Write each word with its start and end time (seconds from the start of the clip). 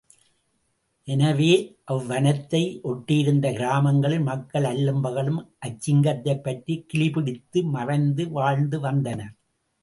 எனவே 1.07 1.49
அவ்வனத்தை 1.91 2.61
ஒட்டியிருந்த 2.83 3.47
கிராமங்களில் 3.53 4.21
மக்கள் 4.21 4.63
அல்லும் 4.63 5.01
பகலும் 5.01 5.39
அச்சிங்கத்தைப்பற்றிக் 5.65 6.85
கிலி 6.87 7.09
பிடித்து 7.09 7.61
மறைந்து 7.75 8.25
வாழ்ந்து 8.31 8.79
வந்தனர். 8.79 9.33